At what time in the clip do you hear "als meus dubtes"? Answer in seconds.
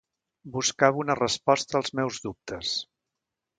1.81-2.75